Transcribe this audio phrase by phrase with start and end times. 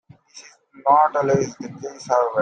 [0.09, 2.39] This is not always the case, however.